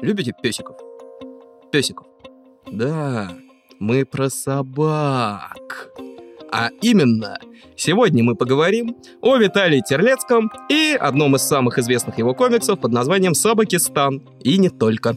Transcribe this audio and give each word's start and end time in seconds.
Любите 0.00 0.32
песиков? 0.40 0.76
Песиков. 1.72 2.06
Да, 2.70 3.32
мы 3.80 4.04
про 4.04 4.30
собак. 4.30 5.90
А 6.50 6.70
именно, 6.80 7.38
сегодня 7.76 8.22
мы 8.22 8.36
поговорим 8.36 8.96
о 9.20 9.36
Виталии 9.36 9.82
Терлецком 9.86 10.50
и 10.70 10.96
одном 10.98 11.36
из 11.36 11.42
самых 11.42 11.78
известных 11.78 12.16
его 12.18 12.34
комиксов 12.34 12.80
под 12.80 12.92
названием 12.92 13.34
«Собакистан». 13.34 14.22
И 14.40 14.56
не 14.58 14.70
только. 14.70 15.16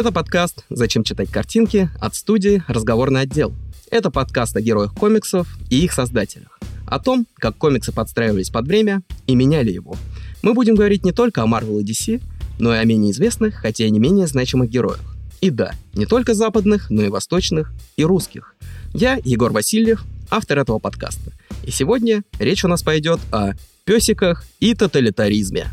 Это 0.00 0.12
подкаст 0.12 0.64
«Зачем 0.70 1.04
читать 1.04 1.30
картинки» 1.30 1.90
от 2.00 2.14
студии 2.14 2.62
«Разговорный 2.68 3.20
отдел». 3.20 3.52
Это 3.90 4.10
подкаст 4.10 4.56
о 4.56 4.62
героях 4.62 4.94
комиксов 4.94 5.46
и 5.68 5.84
их 5.84 5.92
создателях. 5.92 6.58
О 6.86 6.98
том, 6.98 7.26
как 7.34 7.58
комиксы 7.58 7.92
подстраивались 7.92 8.48
под 8.48 8.66
время 8.66 9.02
и 9.26 9.34
меняли 9.34 9.70
его. 9.70 9.96
Мы 10.40 10.54
будем 10.54 10.74
говорить 10.74 11.04
не 11.04 11.12
только 11.12 11.42
о 11.42 11.46
Marvel 11.46 11.82
и 11.82 11.84
DC, 11.84 12.22
но 12.58 12.74
и 12.74 12.78
о 12.78 12.84
менее 12.84 13.12
известных, 13.12 13.56
хотя 13.56 13.84
и 13.84 13.90
не 13.90 13.98
менее 13.98 14.26
значимых 14.26 14.70
героях. 14.70 15.04
И 15.42 15.50
да, 15.50 15.74
не 15.92 16.06
только 16.06 16.32
западных, 16.32 16.88
но 16.88 17.02
и 17.02 17.08
восточных, 17.08 17.70
и 17.98 18.02
русских. 18.02 18.54
Я 18.94 19.20
Егор 19.22 19.52
Васильев, 19.52 20.02
автор 20.30 20.60
этого 20.60 20.78
подкаста. 20.78 21.32
И 21.62 21.70
сегодня 21.70 22.22
речь 22.38 22.64
у 22.64 22.68
нас 22.68 22.82
пойдет 22.82 23.20
о 23.32 23.52
песиках 23.84 24.46
и 24.60 24.74
тоталитаризме. 24.74 25.66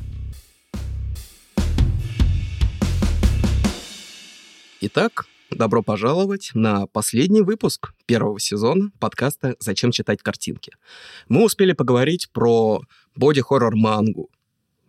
Итак, 4.89 5.25
добро 5.51 5.83
пожаловать 5.83 6.51
на 6.53 6.87
последний 6.87 7.41
выпуск 7.41 7.91
первого 8.05 8.39
сезона 8.39 8.89
подкаста 9.01 9.57
«Зачем 9.59 9.91
читать 9.91 10.21
картинки?». 10.21 10.71
Мы 11.27 11.43
успели 11.43 11.73
поговорить 11.73 12.29
про 12.31 12.79
боди-хоррор 13.13 13.75
мангу, 13.75 14.29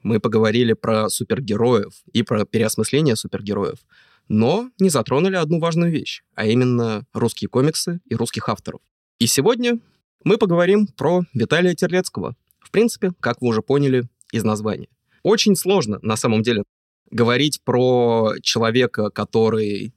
мы 0.04 0.20
поговорили 0.20 0.74
про 0.74 1.08
супергероев 1.08 1.94
и 2.12 2.22
про 2.22 2.44
переосмысление 2.44 3.16
супергероев, 3.16 3.80
но 4.28 4.70
не 4.78 4.88
затронули 4.88 5.34
одну 5.34 5.58
важную 5.58 5.90
вещь, 5.90 6.22
а 6.36 6.46
именно 6.46 7.04
русские 7.12 7.48
комиксы 7.48 7.98
и 8.08 8.14
русских 8.14 8.48
авторов. 8.48 8.80
И 9.18 9.26
сегодня 9.26 9.80
мы 10.22 10.38
поговорим 10.38 10.86
про 10.86 11.22
Виталия 11.34 11.74
Терлецкого. 11.74 12.36
В 12.60 12.70
принципе, 12.70 13.10
как 13.18 13.42
вы 13.42 13.48
уже 13.48 13.62
поняли 13.62 14.08
из 14.30 14.44
названия. 14.44 14.86
Очень 15.24 15.56
сложно, 15.56 15.98
на 16.02 16.14
самом 16.14 16.44
деле, 16.44 16.62
говорить 17.10 17.62
про 17.64 18.34
человека, 18.42 19.10
который 19.10 19.94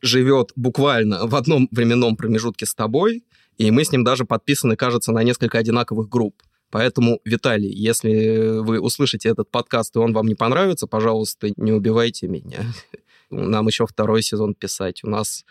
живет 0.00 0.52
буквально 0.56 1.26
в 1.26 1.34
одном 1.34 1.68
временном 1.70 2.16
промежутке 2.16 2.66
с 2.66 2.74
тобой, 2.74 3.24
и 3.56 3.70
мы 3.70 3.84
с 3.84 3.92
ним 3.92 4.04
даже 4.04 4.24
подписаны, 4.24 4.76
кажется, 4.76 5.12
на 5.12 5.22
несколько 5.22 5.58
одинаковых 5.58 6.08
групп. 6.08 6.42
Поэтому, 6.70 7.20
Виталий, 7.24 7.70
если 7.70 8.58
вы 8.58 8.80
услышите 8.80 9.28
этот 9.28 9.50
подкаст, 9.50 9.94
и 9.94 9.98
он 10.00 10.12
вам 10.12 10.26
не 10.26 10.34
понравится, 10.34 10.86
пожалуйста, 10.86 11.50
не 11.56 11.72
убивайте 11.72 12.26
меня. 12.26 12.60
Нам 13.30 13.68
еще 13.68 13.86
второй 13.86 14.22
сезон 14.22 14.54
писать. 14.54 15.04
У 15.04 15.08
нас 15.08 15.44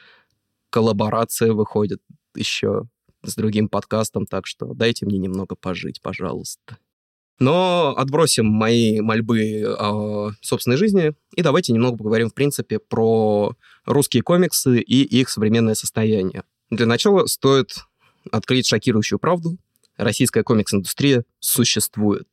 коллаборация 0.69 1.53
выходит 1.53 2.01
еще 2.35 2.83
с 3.23 3.35
другим 3.35 3.69
подкастом, 3.69 4.25
так 4.25 4.45
что 4.45 4.73
дайте 4.73 5.05
мне 5.05 5.17
немного 5.17 5.55
пожить, 5.55 6.01
пожалуйста. 6.01 6.77
Но 7.39 7.95
отбросим 7.97 8.45
мои 8.45 9.01
мольбы 9.01 9.63
о 9.79 10.31
собственной 10.41 10.77
жизни 10.77 11.13
и 11.35 11.41
давайте 11.41 11.73
немного 11.73 11.97
поговорим, 11.97 12.29
в 12.29 12.33
принципе, 12.33 12.79
про 12.79 13.55
русские 13.85 14.23
комиксы 14.23 14.79
и 14.79 15.03
их 15.03 15.29
современное 15.29 15.75
состояние. 15.75 16.43
Для 16.69 16.85
начала 16.85 17.25
стоит 17.25 17.75
открыть 18.31 18.67
шокирующую 18.67 19.19
правду. 19.19 19.57
Российская 19.97 20.43
комикс-индустрия 20.43 21.23
существует. 21.39 22.27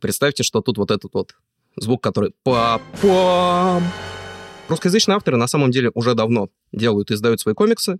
Представьте, 0.00 0.42
что 0.42 0.60
тут 0.60 0.78
вот 0.78 0.90
этот 0.90 1.12
вот 1.14 1.34
звук, 1.76 2.02
который 2.02 2.32
па-пам. 2.44 3.82
Русскоязычные 4.68 5.16
авторы 5.16 5.36
на 5.36 5.46
самом 5.46 5.70
деле 5.70 5.90
уже 5.94 6.14
давно 6.14 6.50
делают 6.72 7.10
и 7.10 7.14
издают 7.14 7.40
свои 7.40 7.54
комиксы. 7.54 7.98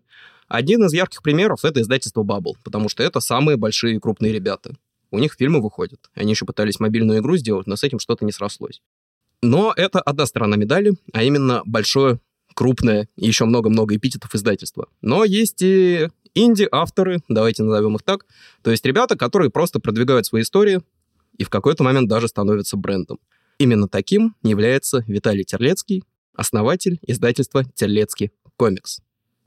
Один 0.48 0.84
из 0.84 0.92
ярких 0.92 1.22
примеров— 1.22 1.60
это 1.64 1.80
издательство 1.80 2.22
Bubble, 2.22 2.54
потому 2.62 2.88
что 2.88 3.02
это 3.02 3.20
самые 3.20 3.56
большие 3.56 3.96
и 3.96 3.98
крупные 3.98 4.32
ребята. 4.32 4.74
У 5.10 5.18
них 5.18 5.34
фильмы 5.38 5.60
выходят. 5.60 6.10
Они 6.14 6.32
еще 6.32 6.44
пытались 6.44 6.80
мобильную 6.80 7.20
игру 7.20 7.36
сделать, 7.36 7.66
но 7.66 7.76
с 7.76 7.84
этим 7.84 7.98
что-то 7.98 8.24
не 8.24 8.32
срослось. 8.32 8.82
Но 9.42 9.72
это 9.76 10.00
одна 10.00 10.26
сторона 10.26 10.56
медали, 10.56 10.94
а 11.12 11.22
именно 11.22 11.62
большое, 11.64 12.20
крупное 12.54 13.08
и 13.16 13.26
еще 13.26 13.44
много-много 13.44 13.96
эпитетов 13.96 14.34
издательства. 14.34 14.88
Но 15.00 15.24
есть 15.24 15.62
и 15.62 16.08
инди-авторы, 16.34 17.20
давайте 17.28 17.62
назовем 17.62 17.96
их 17.96 18.02
так, 18.02 18.26
то 18.62 18.70
есть 18.70 18.84
ребята, 18.84 19.16
которые 19.16 19.50
просто 19.50 19.80
продвигают 19.80 20.26
свои 20.26 20.42
истории 20.42 20.80
и 21.36 21.44
в 21.44 21.50
какой-то 21.50 21.84
момент 21.84 22.08
даже 22.08 22.28
становятся 22.28 22.76
брендом. 22.76 23.20
Именно 23.58 23.88
таким 23.88 24.34
является 24.42 25.04
Виталий 25.06 25.44
Терлецкий, 25.44 26.04
основатель 26.34 26.98
издательства 27.06 27.64
«Терлецкий 27.64 28.32
комикс» 28.56 29.00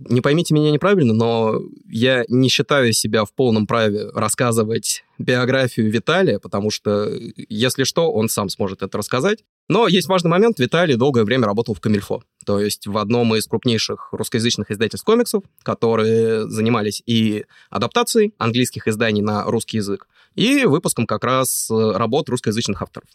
не 0.10 0.22
поймите 0.22 0.54
меня 0.54 0.72
неправильно, 0.72 1.14
но 1.14 1.60
я 1.88 2.24
не 2.28 2.50
считаю 2.50 2.94
себя 2.94 3.26
в 3.26 3.34
полном 3.34 3.68
праве 3.68 4.10
рассказывать 4.14 5.04
биографию 5.18 5.92
Виталия, 5.92 6.40
потому 6.40 6.72
что, 6.72 7.10
если 7.50 7.84
что, 7.84 8.12
он 8.12 8.30
сам 8.30 8.50
сможет 8.50 8.82
это 8.82 8.98
рассказать. 8.98 9.44
Но 9.70 9.88
есть 9.88 10.08
важный 10.08 10.30
момент. 10.30 10.60
Виталий 10.60 10.96
долгое 10.96 11.24
время 11.24 11.46
работал 11.46 11.76
в 11.76 11.80
Камильфо, 11.80 12.24
то 12.46 12.60
есть 12.60 12.88
в 12.88 12.98
одном 12.98 13.36
из 13.36 13.46
крупнейших 13.48 14.10
русскоязычных 14.12 14.72
издательств 14.72 15.06
комиксов, 15.06 15.44
которые 15.64 16.50
занимались 16.50 17.02
и 17.06 17.46
адаптацией 17.70 18.34
английских 18.38 18.88
изданий 18.88 19.22
на 19.22 19.44
русский 19.46 19.78
язык, 19.78 20.08
и 20.36 20.66
выпуском 20.66 21.06
как 21.06 21.24
раз 21.24 21.68
работ 21.70 22.30
русскоязычных 22.30 22.82
авторов. 22.82 23.08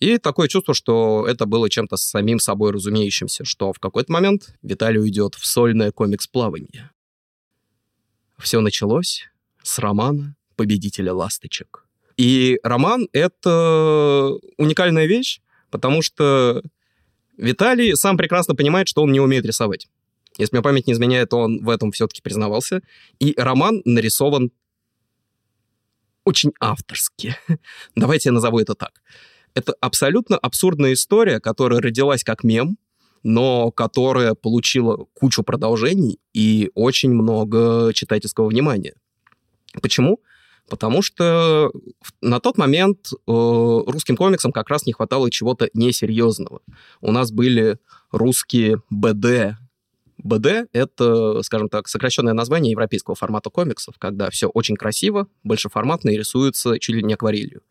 И 0.00 0.18
такое 0.18 0.48
чувство, 0.48 0.74
что 0.74 1.26
это 1.28 1.46
было 1.46 1.68
чем-то 1.68 1.96
самим 1.96 2.38
собой 2.38 2.72
разумеющимся, 2.72 3.44
что 3.44 3.72
в 3.72 3.80
какой-то 3.80 4.12
момент 4.12 4.54
Виталий 4.62 5.00
уйдет 5.00 5.34
в 5.34 5.44
сольное 5.44 5.90
комикс-плавание. 5.90 6.90
Все 8.38 8.60
началось 8.60 9.24
с 9.62 9.78
романа 9.78 10.36
«Победителя 10.54 11.12
ласточек». 11.12 11.84
И 12.16 12.58
роман— 12.62 13.08
это 13.12 14.32
уникальная 14.56 15.06
вещь, 15.06 15.40
потому 15.70 16.02
что 16.02 16.62
Виталий 17.36 17.96
сам 17.96 18.16
прекрасно 18.16 18.54
понимает, 18.54 18.88
что 18.88 19.02
он 19.02 19.12
не 19.12 19.20
умеет 19.20 19.44
рисовать. 19.44 19.88
Если 20.36 20.54
мне 20.54 20.62
память 20.62 20.86
не 20.86 20.92
изменяет, 20.92 21.34
он 21.34 21.64
в 21.64 21.68
этом 21.68 21.90
все-таки 21.90 22.22
признавался. 22.22 22.80
И 23.18 23.34
роман 23.36 23.82
нарисован 23.84 24.52
очень 26.24 26.52
авторски. 26.60 27.36
Давайте 27.96 28.28
я 28.28 28.32
назову 28.32 28.60
это 28.60 28.74
так. 28.74 29.00
Это 29.58 29.74
абсолютно 29.80 30.36
абсурдная 30.36 30.92
история, 30.92 31.40
которая 31.40 31.80
родилась 31.80 32.22
как 32.22 32.44
мем, 32.44 32.78
но 33.24 33.72
которая 33.72 34.34
получила 34.34 35.06
кучу 35.14 35.42
продолжений 35.42 36.20
и 36.32 36.70
очень 36.76 37.10
много 37.10 37.90
читательского 37.92 38.46
внимания. 38.46 38.94
Почему? 39.82 40.20
Потому 40.70 41.02
что 41.02 41.72
на 42.20 42.38
тот 42.38 42.56
момент 42.56 43.08
э, 43.12 43.16
русским 43.26 44.16
комиксам 44.16 44.52
как 44.52 44.68
раз 44.68 44.86
не 44.86 44.92
хватало 44.92 45.28
чего-то 45.28 45.68
несерьезного. 45.74 46.60
У 47.00 47.10
нас 47.10 47.32
были 47.32 47.78
русские 48.12 48.80
БД. 48.90 49.56
БД— 50.18 50.68
это, 50.72 51.42
скажем 51.42 51.68
так, 51.68 51.88
сокращенное 51.88 52.32
название 52.32 52.70
европейского 52.70 53.16
формата 53.16 53.50
комиксов, 53.50 53.96
когда 53.98 54.30
все 54.30 54.46
очень 54.46 54.76
красиво, 54.76 55.26
большеформатно 55.42 56.10
и 56.10 56.16
рисуется 56.16 56.78
чуть 56.78 56.94
ли 56.94 57.02
не 57.02 57.14
акварелью 57.14 57.62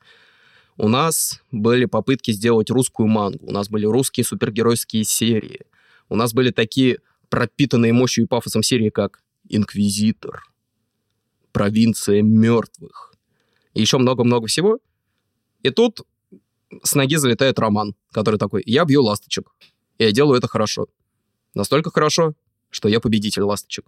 у 0.78 0.88
нас 0.88 1.42
были 1.52 1.86
попытки 1.86 2.32
сделать 2.32 2.70
русскую 2.70 3.08
мангу, 3.08 3.48
у 3.48 3.52
нас 3.52 3.70
были 3.70 3.86
русские 3.86 4.24
супергеройские 4.24 5.04
серии, 5.04 5.62
у 6.10 6.16
нас 6.16 6.34
были 6.34 6.52
такие 6.52 7.00
пропитанные 7.30 7.94
мощью 7.94 8.26
и 8.26 8.28
пафосом 8.28 8.64
серии, 8.64 8.90
как 8.90 9.22
«Инквизитор», 9.50 10.44
«Провинция 11.52 12.22
мертвых» 12.22 13.14
и 13.74 13.82
еще 13.82 13.98
много-много 13.98 14.48
всего. 14.48 14.80
И 15.64 15.70
тут 15.70 16.02
с 16.84 16.96
ноги 16.96 17.16
залетает 17.16 17.60
роман, 17.60 17.96
который 18.12 18.38
такой 18.38 18.64
«Я 18.66 18.86
бью 18.86 19.04
ласточек, 19.04 19.52
и 19.98 20.04
я 20.04 20.12
делаю 20.12 20.38
это 20.38 20.48
хорошо». 20.48 20.88
Настолько 21.54 21.90
хорошо, 21.90 22.34
что 22.70 22.88
я 22.88 23.00
победитель 23.00 23.42
ласточек. 23.42 23.86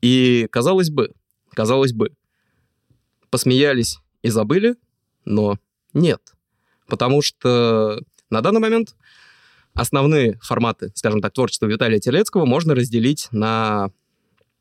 И, 0.00 0.46
казалось 0.50 0.90
бы, 0.90 1.12
казалось 1.50 1.92
бы, 1.92 2.12
посмеялись 3.30 3.98
и 4.22 4.28
забыли, 4.28 4.76
но 5.24 5.58
нет. 5.92 6.20
Потому 6.86 7.22
что 7.22 8.00
на 8.30 8.40
данный 8.40 8.60
момент 8.60 8.94
основные 9.74 10.38
форматы, 10.42 10.92
скажем 10.94 11.20
так, 11.20 11.32
творчества 11.32 11.66
Виталия 11.66 11.98
Телецкого 11.98 12.44
можно 12.44 12.74
разделить 12.74 13.28
на 13.32 13.90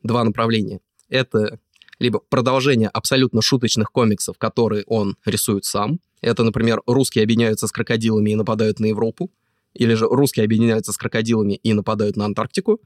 два 0.01 0.23
направления. 0.23 0.79
Это 1.09 1.59
либо 1.99 2.19
продолжение 2.19 2.89
абсолютно 2.89 3.41
шуточных 3.41 3.91
комиксов, 3.91 4.37
которые 4.37 4.83
он 4.87 5.15
рисует 5.25 5.65
сам. 5.65 5.99
Это, 6.21 6.43
например, 6.43 6.81
русские 6.87 7.23
объединяются 7.23 7.67
с 7.67 7.71
крокодилами 7.71 8.31
и 8.31 8.35
нападают 8.35 8.79
на 8.79 8.87
Европу. 8.87 9.29
или 9.73 9.93
же 9.95 10.05
русские 10.05 10.45
объединяются 10.45 10.91
с 10.91 10.97
крокодилами 10.97 11.53
и 11.53 11.73
нападают 11.73 12.15
на 12.15 12.25
Антарктику, 12.25 12.79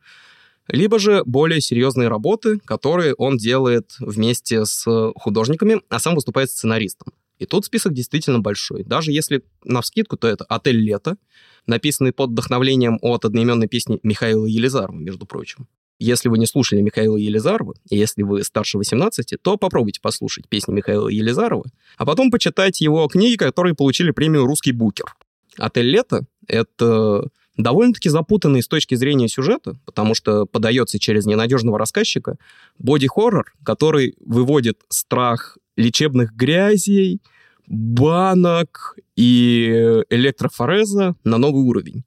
либо 0.69 0.99
же 0.99 1.23
более 1.25 1.61
серьезные 1.61 2.07
работы, 2.07 2.59
которые 2.59 3.13
он 3.15 3.37
делает 3.37 3.95
вместе 3.99 4.65
с 4.65 4.85
художниками, 5.15 5.81
а 5.89 5.99
сам 5.99 6.15
выступает 6.15 6.49
сценаристом. 6.49 7.13
И 7.39 7.45
тут 7.45 7.65
список 7.65 7.93
действительно 7.93 8.39
большой. 8.39 8.83
Даже 8.83 9.11
если 9.11 9.43
на 9.63 9.81
вскидку, 9.81 10.17
то 10.17 10.27
это 10.27 10.43
«Отель 10.45 10.79
лето», 10.79 11.17
написанный 11.65 12.13
под 12.13 12.31
вдохновлением 12.31 12.97
от 13.01 13.25
одноименной 13.25 13.67
песни 13.67 13.99
Михаила 14.03 14.45
Елизарова, 14.45 14.95
между 14.95 15.25
прочим. 15.25 15.67
Если 15.99 16.29
вы 16.29 16.37
не 16.37 16.45
слушали 16.45 16.81
Михаила 16.81 17.17
Елизарова, 17.17 17.73
и 17.89 17.97
если 17.97 18.21
вы 18.21 18.43
старше 18.43 18.77
18, 18.77 19.35
то 19.41 19.57
попробуйте 19.57 19.99
послушать 19.99 20.47
песни 20.47 20.71
Михаила 20.71 21.07
Елизарова, 21.07 21.65
а 21.97 22.05
потом 22.05 22.29
почитать 22.29 22.81
его 22.81 23.07
книги, 23.07 23.35
которые 23.35 23.73
получили 23.73 24.11
премию 24.11 24.45
«Русский 24.45 24.71
букер». 24.71 25.15
«Отель 25.57 25.89
лето»— 25.89 26.25
это 26.47 27.29
довольно-таки 27.57 28.09
запутанный 28.09 28.61
с 28.61 28.67
точки 28.67 28.95
зрения 28.95 29.27
сюжета, 29.27 29.77
потому 29.85 30.13
что 30.13 30.45
подается 30.45 30.99
через 30.99 31.25
ненадежного 31.25 31.77
рассказчика, 31.77 32.37
боди-хоррор, 32.77 33.53
который 33.63 34.15
выводит 34.19 34.81
страх 34.89 35.57
лечебных 35.75 36.33
грязей, 36.33 37.21
банок 37.65 38.97
и 39.15 40.03
электрофореза 40.09 41.15
на 41.23 41.37
новый 41.37 41.63
уровень. 41.63 42.03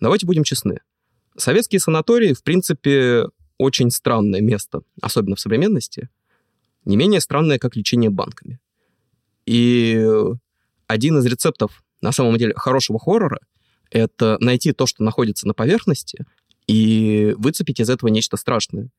Давайте 0.00 0.26
будем 0.26 0.44
честны. 0.44 0.80
Советские 1.36 1.80
санатории, 1.80 2.34
в 2.34 2.42
принципе, 2.42 3.26
очень 3.58 3.90
странное 3.90 4.40
место, 4.40 4.82
особенно 5.00 5.36
в 5.36 5.40
современности, 5.40 6.08
не 6.84 6.96
менее 6.96 7.20
странное, 7.20 7.58
как 7.58 7.76
лечение 7.76 8.10
банками. 8.10 8.58
И 9.46 10.04
один 10.86 11.18
из 11.18 11.26
рецептов, 11.26 11.82
на 12.00 12.12
самом 12.12 12.36
деле, 12.36 12.54
хорошего 12.56 12.98
хоррора— 12.98 13.40
это 13.90 14.36
найти 14.40 14.72
то, 14.72 14.86
что 14.86 15.02
находится 15.02 15.46
на 15.46 15.54
поверхности, 15.54 16.24
и 16.66 17.34
выцепить 17.38 17.80
из 17.80 17.90
этого 17.90 18.10
нечто 18.10 18.36
страшное. 18.36 18.90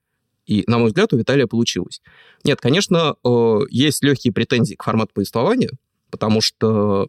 И, 0.45 0.63
на 0.67 0.79
мой 0.79 0.87
взгляд, 0.87 1.13
у 1.13 1.17
Виталия 1.17 1.47
получилось. 1.47 2.01
Нет, 2.43 2.59
конечно, 2.59 3.15
э, 3.23 3.59
есть 3.69 4.03
легкие 4.03 4.33
претензии 4.33 4.75
к 4.75 4.83
формату 4.83 5.11
повествования, 5.13 5.69
потому 6.09 6.41
что 6.41 7.07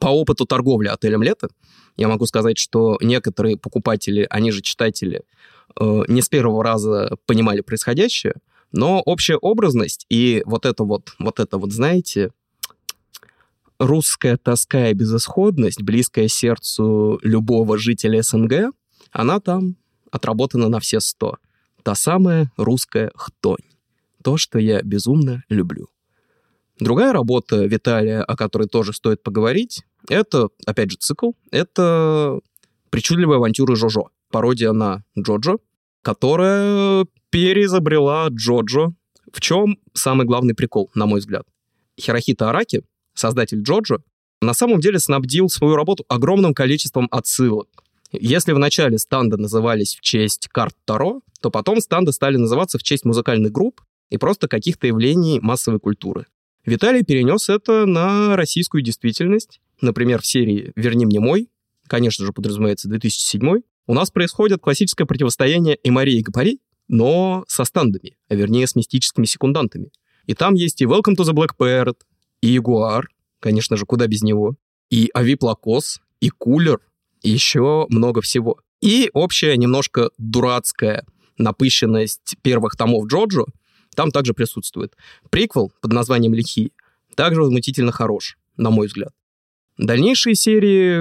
по 0.00 0.06
опыту 0.06 0.46
торговли 0.46 0.88
отелем 0.88 1.22
«Лето» 1.22 1.48
я 1.96 2.08
могу 2.08 2.26
сказать, 2.26 2.58
что 2.58 2.96
некоторые 3.00 3.56
покупатели, 3.56 4.26
они 4.30 4.50
же 4.50 4.62
читатели, 4.62 5.22
э, 5.78 6.02
не 6.08 6.22
с 6.22 6.28
первого 6.28 6.64
раза 6.64 7.16
понимали 7.26 7.60
происходящее, 7.60 8.34
но 8.72 9.00
общая 9.00 9.36
образность 9.36 10.06
и 10.08 10.42
вот 10.46 10.66
это 10.66 10.84
вот, 10.84 11.12
вот 11.18 11.38
это 11.40 11.58
вот, 11.58 11.72
знаете, 11.72 12.30
русская 13.84 14.36
тоска 14.36 14.88
и 14.88 14.94
безысходность, 14.94 15.82
близкая 15.82 16.28
сердцу 16.28 17.20
любого 17.22 17.78
жителя 17.78 18.22
СНГ, 18.22 18.72
она 19.12 19.40
там 19.40 19.76
отработана 20.10 20.68
на 20.68 20.80
все 20.80 21.00
сто. 21.00 21.36
Та 21.82 21.94
самая 21.94 22.50
русская 22.56 23.10
хтонь. 23.14 23.64
То, 24.22 24.38
что 24.38 24.58
я 24.58 24.80
безумно 24.82 25.44
люблю. 25.48 25.88
Другая 26.80 27.12
работа 27.12 27.64
Виталия, 27.66 28.22
о 28.22 28.36
которой 28.36 28.68
тоже 28.68 28.92
стоит 28.92 29.22
поговорить, 29.22 29.82
это, 30.08 30.48
опять 30.66 30.90
же, 30.90 30.96
цикл. 30.98 31.32
Это 31.50 32.40
«Причудливая 32.90 33.36
авантюра 33.36 33.76
Жожо». 33.76 34.10
Пародия 34.30 34.72
на 34.72 35.04
Джоджо, 35.16 35.58
которая 36.02 37.06
переизобрела 37.30 38.28
Джоджо. 38.30 38.92
В 39.32 39.40
чем 39.40 39.78
самый 39.92 40.26
главный 40.26 40.54
прикол, 40.54 40.90
на 40.94 41.06
мой 41.06 41.20
взгляд? 41.20 41.46
Хирохита 42.00 42.50
Араки, 42.50 42.82
создатель 43.14 43.62
Джоджо, 43.62 43.98
на 44.40 44.54
самом 44.54 44.80
деле 44.80 44.98
снабдил 44.98 45.48
свою 45.48 45.76
работу 45.76 46.04
огромным 46.08 46.54
количеством 46.54 47.08
отсылок. 47.10 47.68
Если 48.12 48.52
в 48.52 48.58
начале 48.58 48.98
станда 48.98 49.36
назывались 49.36 49.96
в 49.96 50.00
честь 50.00 50.48
карт 50.48 50.76
Таро, 50.84 51.20
то 51.40 51.50
потом 51.50 51.80
станда 51.80 52.12
стали 52.12 52.36
называться 52.36 52.78
в 52.78 52.82
честь 52.82 53.04
музыкальных 53.04 53.52
групп 53.52 53.80
и 54.10 54.18
просто 54.18 54.48
каких-то 54.48 54.86
явлений 54.86 55.40
массовой 55.40 55.80
культуры. 55.80 56.26
Виталий 56.64 57.02
перенес 57.02 57.48
это 57.48 57.86
на 57.86 58.36
российскую 58.36 58.82
действительность. 58.82 59.60
Например, 59.80 60.20
в 60.22 60.26
серии 60.26 60.72
«Верни 60.76 61.06
мне 61.06 61.20
мой», 61.20 61.50
конечно 61.88 62.24
же, 62.24 62.32
подразумевается 62.32 62.88
2007 62.88 63.62
у 63.86 63.92
нас 63.92 64.10
происходит 64.10 64.62
классическое 64.62 65.06
противостояние 65.06 65.78
Эмари 65.84 66.14
и 66.14 66.22
Гапари, 66.22 66.60
но 66.88 67.44
со 67.48 67.64
стандами, 67.64 68.16
а 68.28 68.34
вернее 68.34 68.66
с 68.66 68.74
мистическими 68.74 69.26
секундантами. 69.26 69.90
И 70.26 70.32
там 70.32 70.54
есть 70.54 70.80
и 70.80 70.86
Welcome 70.86 71.16
to 71.18 71.24
the 71.24 71.34
Black 71.34 71.50
Parrot, 71.58 71.98
и 72.44 72.48
Ягуар, 72.48 73.08
конечно 73.40 73.76
же, 73.76 73.86
куда 73.86 74.06
без 74.06 74.22
него, 74.22 74.56
и 74.90 75.10
Авип 75.14 75.42
Лакос, 75.42 76.00
и 76.20 76.28
Кулер, 76.28 76.80
и 77.22 77.30
еще 77.30 77.86
много 77.88 78.20
всего. 78.20 78.60
И 78.80 79.10
общая 79.12 79.56
немножко 79.56 80.10
дурацкая 80.18 81.04
напыщенность 81.38 82.36
первых 82.42 82.76
томов 82.76 83.06
Джоджо— 83.06 83.44
там 83.94 84.10
также 84.10 84.34
присутствует. 84.34 84.96
Приквел 85.30 85.72
под 85.80 85.92
названием 85.92 86.34
«Лихи» 86.34 86.72
также 87.14 87.40
возмутительно 87.40 87.92
хорош, 87.92 88.36
на 88.56 88.70
мой 88.70 88.88
взгляд. 88.88 89.12
Дальнейшие 89.78 90.34
серии 90.34 91.00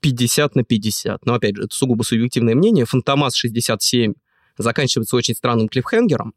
50 0.00 0.54
на 0.54 0.64
50. 0.64 1.26
Но, 1.26 1.34
опять 1.34 1.56
же, 1.56 1.64
это 1.64 1.74
сугубо 1.74 2.02
субъективное 2.02 2.54
мнение. 2.54 2.84
«Фантомас 2.84 3.34
67» 3.44 4.14
заканчивается 4.56 5.16
очень 5.16 5.34
странным 5.34 5.68
клиффхенгером. 5.68 6.34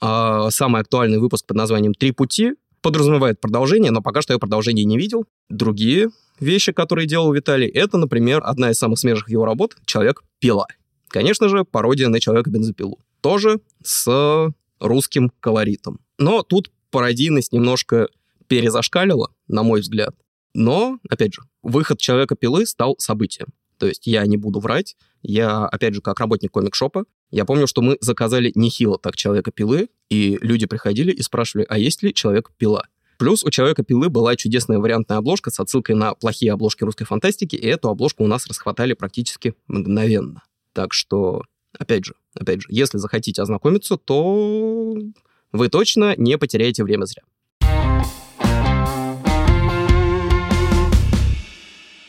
А 0.00 0.50
самый 0.50 0.82
актуальный 0.82 1.18
выпуск 1.18 1.46
под 1.46 1.56
названием 1.56 1.94
«Три 1.94 2.12
пути» 2.12 2.54
подразумевает 2.84 3.40
продолжение, 3.40 3.90
но 3.90 4.02
пока 4.02 4.20
что 4.20 4.34
я 4.34 4.38
продолжение 4.38 4.84
не 4.84 4.98
видел. 4.98 5.24
Другие 5.48 6.10
вещи, 6.38 6.70
которые 6.70 7.06
делал 7.08 7.32
Виталий, 7.32 7.66
это, 7.66 7.96
например, 7.96 8.42
одна 8.44 8.70
из 8.70 8.76
самых 8.76 8.98
свежих 8.98 9.30
его 9.30 9.46
работ 9.46 9.74
«Человек-пила». 9.86 10.66
Конечно 11.08 11.48
же, 11.48 11.64
пародия 11.64 12.08
на 12.08 12.20
Человека-бензопилу. 12.20 13.00
Тоже 13.22 13.60
с 13.82 14.52
русским 14.80 15.32
колоритом. 15.40 15.98
Но 16.18 16.42
тут 16.42 16.70
пародийность 16.90 17.52
немножко 17.54 18.08
перезашкалила, 18.48 19.30
на 19.48 19.62
мой 19.62 19.80
взгляд. 19.80 20.14
Но, 20.52 20.98
опять 21.08 21.32
же, 21.32 21.40
выход 21.62 21.98
Человека-пилы 21.98 22.66
стал 22.66 22.96
событием. 22.98 23.48
То 23.78 23.86
есть 23.86 24.06
я 24.06 24.26
не 24.26 24.36
буду 24.36 24.60
врать, 24.60 24.94
я, 25.22 25.64
опять 25.64 25.94
же, 25.94 26.02
как 26.02 26.20
работник 26.20 26.52
комик-шопа, 26.52 27.04
я 27.30 27.44
помню, 27.44 27.66
что 27.66 27.82
мы 27.82 27.96
заказали 28.00 28.52
нехило 28.54 28.98
так 28.98 29.16
Человека-пилы, 29.16 29.88
и 30.10 30.38
люди 30.40 30.66
приходили 30.66 31.10
и 31.12 31.22
спрашивали, 31.22 31.66
а 31.68 31.78
есть 31.78 32.02
ли 32.02 32.14
Человек-пила? 32.14 32.84
Плюс 33.18 33.44
у 33.44 33.50
Человека-пилы 33.50 34.08
была 34.08 34.36
чудесная 34.36 34.78
вариантная 34.78 35.18
обложка 35.18 35.50
с 35.50 35.60
отсылкой 35.60 35.96
на 35.96 36.14
плохие 36.14 36.52
обложки 36.52 36.84
русской 36.84 37.04
фантастики, 37.04 37.56
и 37.56 37.66
эту 37.66 37.88
обложку 37.88 38.24
у 38.24 38.26
нас 38.26 38.46
расхватали 38.46 38.94
практически 38.94 39.54
мгновенно. 39.68 40.42
Так 40.72 40.92
что 40.92 41.42
Опять 41.78 42.04
же, 42.04 42.14
опять 42.34 42.62
же, 42.62 42.68
если 42.70 42.98
захотите 42.98 43.42
ознакомиться, 43.42 43.96
то 43.96 44.96
вы 45.52 45.68
точно 45.68 46.14
не 46.16 46.38
потеряете 46.38 46.84
время 46.84 47.04
зря. 47.04 47.22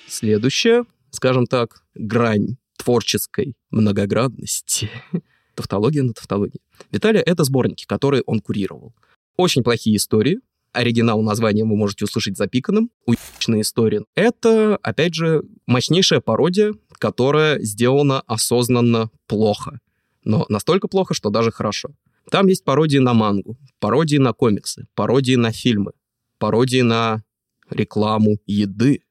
Следующая, 0.08 0.86
скажем 1.10 1.46
так, 1.48 1.84
грань 1.96 2.58
творческой 2.86 3.56
многоградности. 3.72 4.90
Тавтология 5.56 6.04
на 6.04 6.14
тавтологии. 6.14 6.62
Виталия— 6.92 7.22
это 7.26 7.44
сборники, 7.44 7.86
которые 7.86 8.24
он 8.26 8.40
курировал. 8.40 8.94
Очень 9.38 9.64
плохие 9.64 9.98
истории. 9.98 10.40
Оригинал 10.72 11.22
названия 11.22 11.64
вы 11.64 11.76
можете 11.76 12.06
услышать 12.06 12.38
запиканным. 12.38 12.92
Уебищная 13.06 13.62
история. 13.62 14.04
Это, 14.16 14.78
опять 14.84 15.14
же, 15.14 15.44
мощнейшая 15.66 16.20
пародия 16.20 16.74
которая 16.98 17.60
сделана 17.60 18.22
осознанно 18.22 19.10
плохо. 19.28 19.80
Но 20.24 20.46
настолько 20.50 20.88
плохо, 20.88 21.14
что 21.14 21.30
даже 21.30 21.52
хорошо. 21.52 21.90
Там 22.32 22.48
есть 22.48 22.64
пародии 22.64 22.98
на 22.98 23.14
мангу, 23.14 23.58
пародии 23.80 24.18
на 24.18 24.34
комиксы, 24.34 24.88
пародии 24.96 25.36
на 25.36 25.52
фильмы, 25.52 25.92
пародии 26.40 26.82
на 26.82 27.24
рекламу 27.70 28.38
еды. 28.48 29.02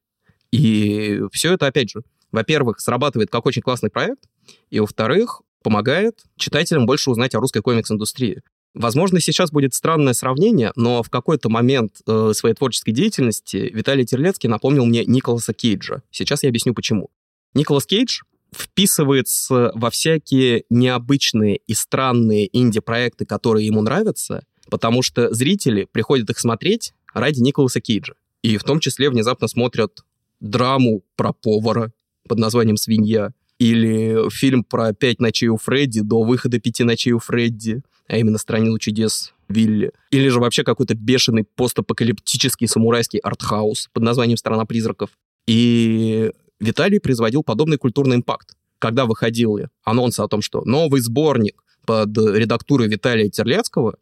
И 0.51 1.21
все 1.31 1.53
это, 1.53 1.67
опять 1.67 1.91
же, 1.91 2.03
во-первых, 2.35 2.79
срабатывает 2.79 3.31
как 3.31 3.45
очень 3.45 3.61
классный 3.61 3.89
проект, 3.89 4.25
и, 4.69 4.79
во-вторых, 4.79 5.41
помогает 5.63 6.19
читателям 6.35 6.85
больше 6.85 7.09
узнать 7.09 7.33
о 7.33 7.39
русской 7.39 7.61
комикс-индустрии. 7.61 8.41
Возможно, 8.73 9.21
сейчас 9.21 9.51
будет 9.51 9.73
странное 9.73 10.13
сравнение, 10.13 10.73
но 10.75 11.01
в 11.01 11.09
какой-то 11.09 11.47
момент 11.47 12.01
э, 12.05 12.33
своей 12.35 12.53
творческой 12.53 12.91
деятельности 12.91 13.71
Виталий 13.73 14.05
Терлецкий 14.05 14.49
напомнил 14.49 14.85
мне 14.85 15.05
Николаса 15.05 15.53
Кейджа. 15.53 16.03
Сейчас 16.11 16.43
я 16.43 16.49
объясню, 16.49 16.73
почему. 16.73 17.09
Николас 17.53 17.85
Кейдж 17.85 18.19
вписывается 18.53 19.71
во 19.73 19.89
всякие 19.89 20.65
необычные 20.69 21.61
и 21.67 21.73
странные 21.73 22.49
инди-проекты, 22.51 23.25
которые 23.25 23.65
ему 23.65 23.81
нравятся, 23.81 24.43
потому 24.69 25.01
что 25.01 25.33
зрители 25.33 25.87
приходят 25.89 26.29
их 26.29 26.37
смотреть 26.37 26.93
ради 27.13 27.39
Николаса 27.39 27.79
Кейджа. 27.79 28.15
И 28.41 28.57
в 28.57 28.63
том 28.65 28.81
числе 28.81 29.09
внезапно 29.09 29.47
смотрят 29.47 30.03
драму 30.41 31.01
про 31.15 31.31
повара 31.31 31.93
под 32.27 32.39
названием 32.39 32.77
«Свинья», 32.77 33.31
или 33.57 34.29
фильм 34.29 34.63
про 34.63 34.93
«Пять 34.93 35.19
ночей 35.21 35.47
у 35.47 35.57
Фредди» 35.57 36.01
до 36.01 36.23
выхода 36.23 36.59
«Пяти 36.59 36.83
ночей 36.83 37.13
у 37.13 37.19
Фредди», 37.19 37.81
а 38.07 38.17
именно 38.17 38.37
«Страницу 38.37 38.77
чудес» 38.79 39.33
Вилли. 39.47 39.91
Или 40.11 40.27
же 40.29 40.39
вообще 40.39 40.63
какой-то 40.63 40.95
бешеный 40.95 41.45
постапокалиптический 41.55 42.67
самурайский 42.67 43.19
артхаус 43.19 43.89
под 43.93 44.03
названием 44.03 44.37
«Страна 44.37 44.65
призраков». 44.65 45.11
И 45.47 46.31
Виталий 46.59 46.99
производил 46.99 47.43
подобный 47.43 47.77
культурный 47.77 48.17
импакт. 48.17 48.55
Когда 48.79 49.05
выходили 49.05 49.69
анонсы 49.83 50.21
о 50.21 50.27
том, 50.27 50.41
что 50.41 50.63
новый 50.65 51.01
сборник 51.01 51.63
под 51.85 52.17
редактурой 52.17 52.87
Виталия 52.87 53.29
Терлецкого, 53.29 53.97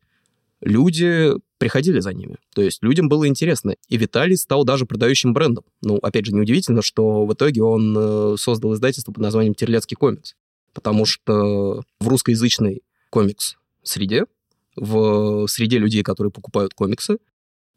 люди 0.64 1.32
приходили 1.58 2.00
за 2.00 2.14
ними. 2.14 2.38
То 2.56 2.62
есть 2.62 2.84
людям 2.84 3.10
было 3.10 3.28
интересно. 3.28 3.76
И 3.90 3.98
Виталий 3.98 4.38
стал 4.38 4.64
даже 4.64 4.86
продающим 4.86 5.34
брендом. 5.34 5.64
Ну, 5.82 5.98
опять 5.98 6.26
же, 6.26 6.34
неудивительно, 6.34 6.82
что 6.82 7.26
в 7.26 7.34
итоге 7.34 7.64
он 7.64 7.96
э, 7.98 8.36
создал 8.38 8.74
издательство 8.74 9.12
под 9.12 9.22
названием 9.22 9.54
«Терлецкий 9.54 9.96
комикс». 9.96 10.36
Потому 10.74 11.06
что 11.06 11.84
в 12.00 12.08
русскоязычной 12.08 12.82
комикс-среде, 13.10 14.26
в 14.76 15.48
среде 15.48 15.78
людей, 15.78 16.02
которые 16.02 16.32
покупают 16.32 16.74
комиксы, 16.74 17.18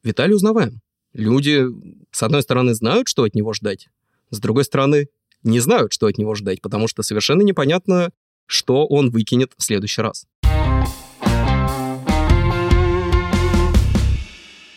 Виталий 0.02 0.35
узнаваем. 0.35 0.81
Люди, 1.12 1.66
с 2.11 2.23
одной 2.23 2.43
стороны, 2.43 2.75
знают, 2.75 3.09
что 3.09 3.25
от 3.25 3.35
него 3.35 3.52
ждать, 3.52 3.88
с 4.31 4.38
другой 4.38 4.64
стороны, 4.64 5.09
не 5.43 5.61
знают, 5.61 5.93
что 5.93 6.07
от 6.07 6.19
него 6.19 6.35
ждать, 6.35 6.61
потому 6.61 6.88
что 6.88 7.02
совершенно 7.02 7.43
непонятно, 7.43 8.11
что 8.47 8.87
он 8.87 9.11
выкинет 9.11 9.52
в 9.57 9.62
следующий 9.62 10.02
раз. 10.02 10.26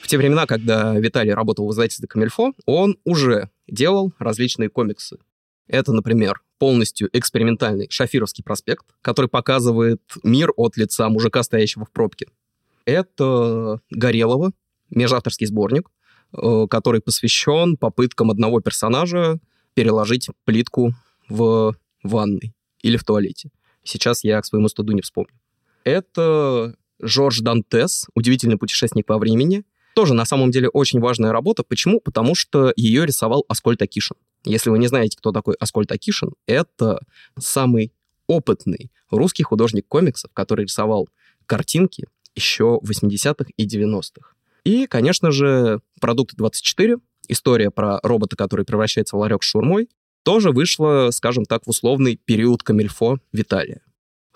Те 0.09 0.17
времена, 0.17 0.47
когда 0.47 0.97
Виталий 0.97 1.33
работал 1.33 1.67
в 1.67 1.71
издательстве 1.71 2.07
Камильфо, 2.07 2.53
он 2.65 2.97
уже 3.05 3.49
делал 3.67 4.11
различные 4.17 4.67
комиксы. 4.67 5.19
Это, 5.67 5.93
например, 5.93 6.41
полностью 6.57 7.09
экспериментальный 7.13 7.85
Шафировский 7.91 8.43
проспект, 8.43 8.87
который 9.03 9.27
показывает 9.27 10.01
мир 10.23 10.51
от 10.57 10.77
лица 10.77 11.09
мужика, 11.09 11.43
стоящего 11.43 11.85
в 11.85 11.91
пробке. 11.91 12.25
Это 12.85 13.81
Горелого, 13.91 14.51
межавторский 14.89 15.45
сборник, 15.45 15.91
э, 16.33 16.65
который 16.67 17.01
посвящен 17.01 17.77
попыткам 17.77 18.31
одного 18.31 18.61
персонажа 18.61 19.39
переложить 19.75 20.29
плитку 20.43 20.95
в 21.29 21.75
ванной 22.01 22.55
или 22.81 22.97
в 22.97 23.03
туалете. 23.03 23.51
Сейчас 23.83 24.23
я 24.23 24.41
к 24.41 24.45
своему 24.45 24.69
студу 24.69 24.93
не 24.93 25.01
вспомню. 25.01 25.39
Это 25.83 26.75
Жорж 26.99 27.41
Дантес, 27.41 28.07
удивительный 28.15 28.57
путешественник 28.57 29.05
по 29.05 29.19
времени. 29.19 29.63
Тоже 29.95 30.13
на 30.13 30.25
самом 30.25 30.51
деле 30.51 30.69
очень 30.69 30.99
важная 30.99 31.31
работа. 31.31 31.63
Почему? 31.63 31.99
Потому 31.99 32.35
что 32.35 32.71
ее 32.75 33.05
рисовал 33.05 33.45
Аскольд 33.47 33.81
Акишин. 33.81 34.17
Если 34.45 34.69
вы 34.69 34.79
не 34.79 34.87
знаете, 34.87 35.17
кто 35.17 35.31
такой 35.31 35.55
Аскольд 35.59 35.91
Акишин, 35.91 36.33
это 36.45 36.99
самый 37.37 37.91
опытный 38.27 38.91
русский 39.09 39.43
художник 39.43 39.87
комиксов, 39.87 40.31
который 40.33 40.65
рисовал 40.65 41.09
картинки 41.45 42.05
еще 42.35 42.79
в 42.81 42.91
80-х 42.91 43.45
и 43.57 43.67
90-х. 43.67 44.33
И, 44.63 44.85
конечно 44.87 45.31
же, 45.31 45.81
продукты 45.99 46.35
24 46.37 46.97
история 47.27 47.71
про 47.71 47.99
робота, 48.03 48.35
который 48.35 48.65
превращается 48.65 49.15
в 49.15 49.19
ларек 49.19 49.43
с 49.43 49.47
шурмой, 49.47 49.89
тоже 50.23 50.51
вышла, 50.51 51.09
скажем 51.11 51.45
так, 51.45 51.65
в 51.65 51.69
условный 51.69 52.19
период 52.23 52.63
камильфо 52.63 53.17
Виталия. 53.31 53.81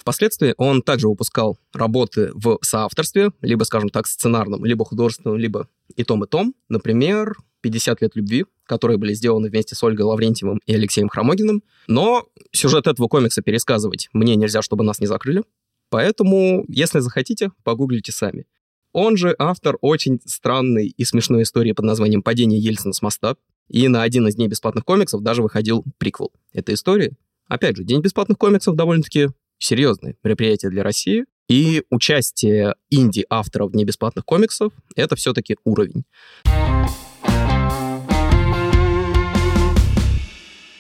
Впоследствии 0.04 0.54
он 0.58 0.82
также 0.82 1.08
выпускал 1.08 1.58
работы 1.74 2.32
в 2.34 2.60
соавторстве, 2.62 3.32
либо, 3.42 3.64
скажем 3.64 3.88
так, 3.88 4.06
сценарном, 4.06 4.66
либо 4.66 4.84
художественном, 4.84 5.38
либо 5.38 5.70
и 5.96 6.04
том, 6.04 6.26
и 6.26 6.28
том. 6.28 6.54
Например, 6.68 7.38
«50 7.66 8.00
лет 8.02 8.12
любви», 8.16 8.46
которые 8.66 8.98
были 8.98 9.14
сделаны 9.14 9.50
вместе 9.50 9.76
с 9.76 9.84
Ольгой 9.84 10.04
Лаврентьевым 10.04 10.60
и 10.66 10.74
Алексеем 10.76 11.08
Хромогиным. 11.08 11.64
Но 11.88 12.28
сюжет 12.52 12.88
этого 12.88 13.08
комикса 13.08 13.42
пересказывать 13.42 14.10
мне 14.12 14.36
нельзя, 14.36 14.62
чтобы 14.62 14.84
нас 14.84 15.00
не 15.00 15.08
закрыли. 15.08 15.44
Поэтому, 15.90 16.66
если 16.68 17.00
захотите, 17.00 17.52
погуглите 17.64 18.12
сами. 18.12 18.46
Он 18.92 19.16
же 19.16 19.34
автор 19.40 19.78
очень 19.80 20.20
странной 20.26 20.88
и 20.88 21.06
смешной 21.06 21.44
истории 21.44 21.72
под 21.72 21.86
названием 21.86 22.22
«Падение 22.22 22.60
Ельцина 22.60 22.92
с 22.92 23.02
моста». 23.02 23.38
И 23.70 23.88
на 23.88 24.04
один 24.04 24.28
из 24.28 24.36
дней 24.36 24.50
бесплатных 24.50 24.84
комиксов 24.84 25.24
даже 25.24 25.42
выходил 25.42 25.86
приквел 25.98 26.34
этой 26.52 26.76
истории. 26.76 27.14
Опять 27.48 27.78
же, 27.78 27.86
День 27.86 28.02
бесплатных 28.02 28.38
комиксов 28.38 28.76
довольно-таки 28.76 29.30
серьезное 29.64 30.16
мероприятие 30.24 30.72
для 30.72 30.84
России. 30.84 31.26
И 31.50 31.84
участие 31.90 32.76
инди-авторов 32.90 33.70
в 33.70 33.74
Дне 33.74 33.84
бесплатных 33.84 34.26
комиксов— 34.26 34.72
это 34.96 35.16
все-таки 35.16 35.58
уровень. 35.64 36.06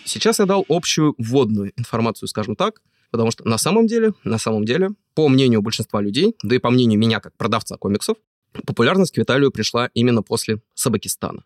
Сейчас 0.05 0.39
я 0.39 0.45
дал 0.45 0.65
общую 0.69 1.15
вводную 1.17 1.73
информацию, 1.75 2.27
скажем 2.27 2.55
так, 2.55 2.81
Потому 3.13 3.29
что 3.29 3.47
на 3.47 3.59
самом 3.59 3.85
деле, 3.85 4.15
на 4.23 4.39
самом 4.39 4.65
деле, 4.65 4.89
по 5.13 5.29
мнению 5.29 5.61
большинства 5.61 6.01
людей, 6.01 6.35
да 6.41 6.55
и 6.55 6.57
по 6.57 6.71
мнению 6.71 6.97
меня 6.97 7.19
как 7.19 7.37
продавца 7.37 7.77
комиксов, 7.77 8.17
популярность 8.65 9.13
к 9.13 9.17
Виталию 9.17 9.51
пришла 9.51 9.91
именно 9.93 10.23
после 10.23 10.63
Сабакистана. 10.73 11.45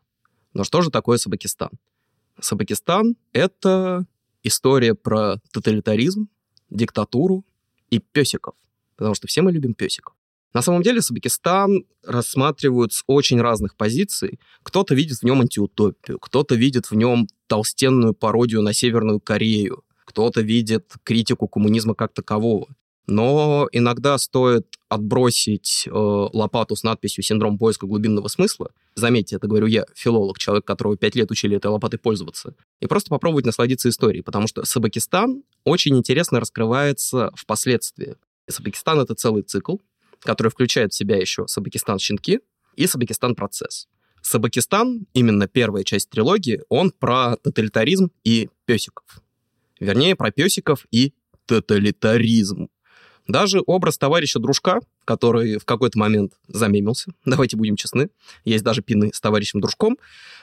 Но 0.53 0.63
что 0.63 0.82
же 0.82 0.91
такое 0.91 1.17
Сабакистан? 1.17 1.72
Сабакистан— 2.39 3.17
это 3.34 4.06
история 4.44 4.96
про 4.96 5.41
тоталитаризм, 5.51 6.29
диктатуру 6.69 7.45
и 7.89 8.00
песиков. 8.00 8.55
Потому 8.95 9.15
что 9.15 9.27
все 9.27 9.41
мы 9.41 9.51
любим 9.51 9.74
песиков. 9.74 10.13
На 10.53 10.62
самом 10.62 10.81
деле 10.81 11.01
Сабакистан 11.01 11.86
рассматривают 12.03 12.93
с 12.93 13.03
очень 13.05 13.39
разных 13.39 13.75
позиций. 13.75 14.39
Кто-то 14.63 14.95
видит 14.95 15.19
в 15.19 15.24
нем 15.24 15.41
антиутопию, 15.41 16.19
кто-то 16.19 16.55
видит 16.55 16.89
в 16.89 16.95
нем 16.95 17.27
толстенную 17.47 18.13
пародию 18.13 18.62
на 18.62 18.74
Северную 18.74 19.19
Корею, 19.19 19.83
кто-то 20.05 20.41
видит 20.41 20.93
критику 21.03 21.47
коммунизма 21.47 21.93
как 21.93 22.13
такового. 22.13 22.67
Но 23.07 23.69
иногда 23.71 24.17
стоит 24.17 24.75
отбросить 24.89 25.86
э, 25.88 25.91
лопату 25.91 26.75
с 26.75 26.83
надписью 26.83 27.24
«Синдром 27.24 27.57
поиска 27.57 27.88
глубинного 27.88 28.27
смысла». 28.27 28.71
Заметьте, 28.95 29.38
это 29.38 29.47
говорю 29.47 29.67
я, 29.67 29.86
филолог, 29.95 30.38
человек, 30.39 30.65
которого 30.65 30.97
пять 30.97 31.15
лет 31.15 31.31
учили 31.31 31.55
этой 31.55 31.67
лопатой 31.67 32.00
пользоваться. 32.00 32.53
И 32.81 32.88
просто 32.88 33.09
попробовать 33.09 33.45
насладиться 33.45 33.88
историей, 33.88 34.24
потому 34.24 34.47
что 34.47 34.65
Сабакистан 34.65 35.43
очень 35.67 35.97
интересно 35.97 36.39
раскрывается 36.39 37.31
впоследствии. 37.36 38.15
Сабакистан— 38.47 39.00
это 39.01 39.15
целый 39.15 39.43
цикл, 39.43 39.75
который 40.21 40.50
включает 40.50 40.93
в 40.93 40.95
себя 40.95 41.17
еще 41.17 41.45
Сабакистан-щенки 41.47 42.39
и 42.75 42.88
Сабакистан-процесс. 42.88 43.88
Сабакистан, 44.21 45.07
именно 45.13 45.47
первая 45.47 45.83
часть 45.83 46.09
трилогии, 46.09 46.62
он 46.69 46.91
про 46.91 47.36
тоталитаризм 47.36 48.12
и 48.24 48.50
песиков. 48.65 49.21
Вернее, 49.79 50.15
про 50.15 50.31
песиков 50.31 50.86
и 50.89 51.13
тоталитаризм. 51.45 52.69
Даже 53.27 53.62
образ 53.65 53.97
товарища-дружка, 53.97 54.79
который 55.03 55.57
в 55.57 55.65
какой-то 55.65 56.00
момент 56.00 56.33
замемился, 56.47 57.12
давайте 57.25 57.57
будем 57.57 57.75
честны, 57.75 58.09
есть 58.45 58.63
даже 58.63 58.81
пины 58.81 59.12
с 59.13 59.19
товарищем-дружком, 59.19 59.97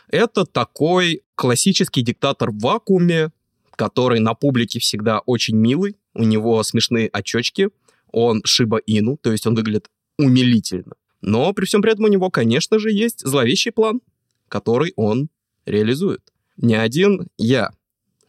это 0.08 0.44
такой 0.44 1.22
классический 1.34 2.02
диктатор 2.02 2.50
в 2.50 2.58
вакууме, 2.58 3.30
который 3.76 4.20
на 4.20 4.34
публике 4.34 4.78
всегда 4.78 5.20
очень 5.20 5.56
милый, 5.56 5.96
у 6.14 6.24
него 6.24 6.62
смешные 6.62 7.08
очечки, 7.08 7.70
он 8.12 8.42
Шиба 8.44 8.78
Ину, 8.78 9.16
то 9.16 9.32
есть 9.32 9.46
он 9.46 9.54
выглядит 9.54 9.90
умилительно. 10.18 10.94
Но 11.20 11.52
при 11.52 11.64
всем 11.64 11.82
при 11.82 11.92
этом 11.92 12.04
у 12.04 12.08
него, 12.08 12.30
конечно 12.30 12.78
же, 12.78 12.92
есть 12.92 13.26
зловещий 13.26 13.72
план, 13.72 14.00
который 14.48 14.92
он 14.96 15.28
реализует. 15.66 16.20
Не 16.56 16.74
один 16.74 17.28
я 17.38 17.70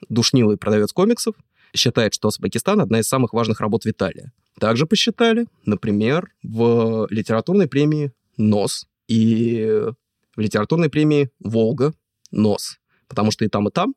душнилый 0.09 0.57
продавец 0.57 0.91
комиксов, 0.93 1.35
считает, 1.75 2.13
что 2.13 2.29
Узбекистан— 2.29 2.79
одна 2.81 2.99
из 2.99 3.07
самых 3.07 3.33
важных 3.33 3.59
работ 3.59 3.85
Виталия. 3.85 4.31
Также 4.59 4.85
посчитали, 4.85 5.47
например, 5.65 6.31
в 6.41 7.07
литературной 7.09 7.67
премии 7.67 8.13
«НОС» 8.37 8.87
и 9.07 9.83
в 10.35 10.39
литературной 10.39 10.89
премии 10.89 11.29
«Волга» 11.39 11.93
«НОС», 12.31 12.79
потому 13.07 13.31
что 13.31 13.43
и 13.45 13.49
там, 13.49 13.67
и 13.67 13.71
там 13.71 13.93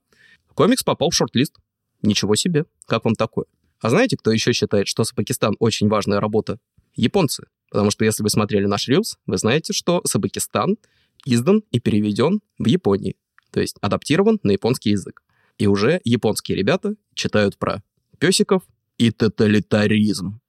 комикс 0.59 0.83
попал 0.83 1.11
в 1.11 1.15
шорт-лист. 1.15 1.55
Ничего 2.03 2.35
себе, 2.35 2.65
как 2.87 3.05
вам 3.05 3.15
такое? 3.15 3.47
А 3.81 3.91
знаете, 3.91 4.17
кто 4.17 4.33
еще 4.33 4.53
считает, 4.53 4.89
что 4.89 5.05
Сабакистан 5.05 5.55
очень 5.61 5.87
важная 5.87 6.19
работа? 6.19 6.59
Японцы. 6.97 7.45
Потому 7.71 7.93
что 7.93 8.05
если 8.05 8.25
вы 8.25 8.29
смотрели 8.29 8.67
наш 8.67 8.89
рилс, 8.89 9.19
вы 9.27 9.39
знаете, 9.39 9.73
что 9.73 10.03
Сабакистан 10.05 10.77
издан 11.25 11.63
и 11.71 11.79
переведен 11.79 12.41
в 12.59 12.67
Японии, 12.67 13.15
то 13.53 13.61
есть 13.61 13.77
адаптирован 13.83 14.41
на 14.43 14.51
японский 14.51 14.91
язык. 14.91 15.23
И 15.59 15.69
уже 15.69 16.01
японские 16.03 16.59
ребята 16.59 16.97
читают 17.15 17.57
про 17.57 17.85
песиков 18.19 18.65
и 18.97 19.13
тоталитаризм. 19.13 20.41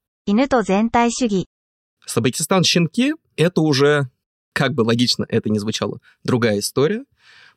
Сабакистан 2.07 2.63
щенки— 2.63 3.13
это 3.35 3.61
уже, 3.61 4.09
как 4.53 4.73
бы 4.73 4.81
логично 4.81 5.27
это 5.29 5.51
ни 5.51 5.59
звучало, 5.59 5.99
другая 6.23 6.57
история, 6.57 7.05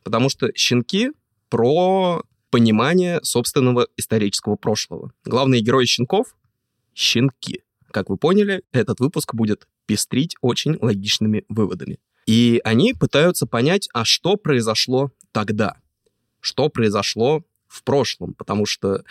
потому 0.03 0.29
что 0.29 0.51
щенки 0.53 1.09
про 1.49 2.21
понимание 2.53 3.19
собственного 3.23 3.87
исторического 3.97 4.55
прошлого. 4.55 5.11
Главные 5.25 5.61
герои 5.61 5.85
щенков— 5.85 6.35
щенки. 6.93 7.63
Как 7.91 8.09
вы 8.09 8.17
поняли, 8.17 8.63
этот 8.71 8.99
выпуск 8.99 9.33
будет 9.33 9.67
пестрить 9.85 10.35
очень 10.41 10.77
логичными 10.79 11.45
выводами. 11.49 11.99
И 12.25 12.61
они 12.63 12.93
пытаются 12.93 13.45
понять, 13.45 13.89
а 13.93 14.05
что 14.05 14.37
произошло 14.37 15.11
тогда 15.31 15.77
что 16.43 16.69
произошло 16.69 17.43
в 17.67 17.83
прошлом, 17.83 18.33
потому 18.33 18.65
что, 18.65 19.03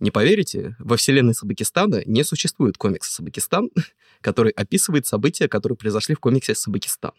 не 0.00 0.10
поверите, 0.10 0.74
во 0.80 0.96
вселенной 0.96 1.34
Сабакистана 1.34 2.02
не 2.04 2.24
существует 2.24 2.76
комикса 2.76 3.12
Сабакистан, 3.12 3.70
который 4.20 4.50
описывает 4.50 5.06
события, 5.06 5.48
которые 5.48 5.78
произошли 5.78 6.16
в 6.16 6.20
комиксе 6.20 6.54
Сабакистан. 6.54 7.12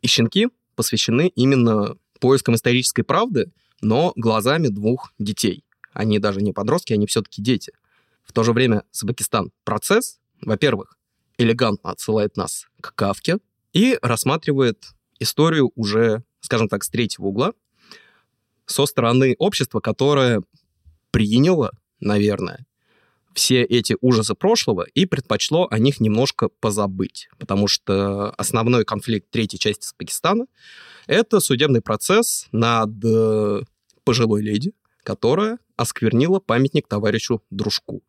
И 0.00 0.08
«Щенки» 0.08 0.48
посвящены 0.74 1.28
именно 1.36 1.96
поискам 2.20 2.54
исторической 2.54 3.02
правды, 3.02 3.52
но 3.82 4.12
глазами 4.16 4.68
двух 4.68 5.12
детей. 5.18 5.64
Они 5.92 6.18
даже 6.18 6.40
не 6.40 6.52
подростки, 6.52 6.92
они 6.94 7.06
все-таки 7.06 7.42
дети. 7.42 7.72
В 8.24 8.32
то 8.32 8.44
же 8.44 8.52
время 8.52 8.84
Сабакистан 8.92 9.52
процесс, 9.64 10.20
во-первых, 10.40 10.96
элегантно 11.36 11.90
отсылает 11.90 12.36
нас 12.36 12.66
к 12.80 12.94
Кавке 12.94 13.38
и 13.72 13.98
рассматривает 14.00 14.86
историю 15.18 15.72
уже, 15.74 16.22
скажем 16.40 16.68
так, 16.68 16.84
с 16.84 16.88
третьего 16.88 17.26
угла, 17.26 17.52
со 18.66 18.86
стороны 18.86 19.34
общества, 19.38 19.80
которое 19.80 20.42
приняло, 21.10 21.72
наверное, 22.00 22.64
все 23.34 23.62
эти 23.62 23.96
ужасы 24.00 24.34
прошлого 24.34 24.86
и 24.94 25.06
предпочло 25.06 25.66
о 25.70 25.78
них 25.78 26.00
немножко 26.00 26.48
позабыть, 26.48 27.28
потому 27.38 27.66
что 27.66 28.30
основной 28.32 28.84
конфликт 28.84 29.30
третьей 29.30 29.58
части 29.58 29.86
с 29.86 29.92
Пакистана— 29.94 30.46
это 31.06 31.40
судебный 31.40 31.80
процесс 31.80 32.46
над 32.52 32.90
э, 33.04 33.62
пожилой 34.04 34.42
леди, 34.42 34.72
которая 35.02 35.58
осквернила 35.76 36.40
памятник 36.40 36.88
товарищу 36.88 37.42
Дружку. 37.50 38.02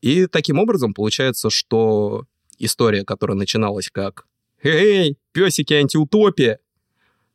И 0.00 0.26
таким 0.26 0.58
образом 0.58 0.94
получается, 0.94 1.50
что 1.50 2.26
история, 2.58 3.04
которая 3.04 3.36
начиналась 3.36 3.90
как 3.90 4.26
«Эй, 4.62 5.18
песики, 5.32 5.72
антиутопия!» 5.74 6.60